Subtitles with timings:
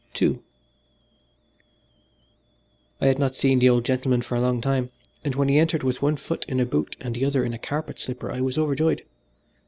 [0.19, 0.39] II
[2.99, 4.89] I had not seen the old gentleman for a long time,
[5.23, 7.59] and when he entered with one foot in a boot and the other in a
[7.59, 9.03] carpet slipper, I was overjoyed.